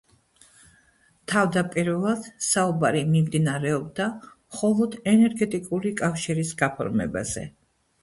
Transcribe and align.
თავდაპირველად 1.33 2.31
საუბარი 2.47 3.05
მიმდინარეობდა 3.13 4.09
მხოლოდ 4.25 5.01
ენერგეტიკული 5.15 5.97
კავშირის 6.05 6.59
გაფორმებაზე. 6.67 7.51